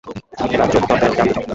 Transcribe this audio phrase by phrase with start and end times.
[0.05, 0.19] তুমি
[0.55, 1.49] এটা চতুর্থ অধ্যায়ের দিকে আনতে চাও।